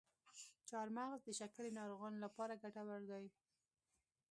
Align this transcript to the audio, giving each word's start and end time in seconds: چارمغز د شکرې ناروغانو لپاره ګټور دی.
چارمغز 0.69 1.19
د 1.25 1.29
شکرې 1.39 1.69
ناروغانو 1.79 2.23
لپاره 2.25 2.59
ګټور 2.63 3.01
دی. 3.11 3.25